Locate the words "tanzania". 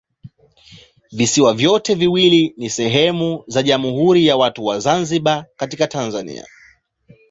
5.87-6.47